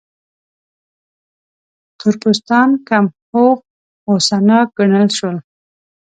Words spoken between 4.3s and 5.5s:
ناک ګڼل شول.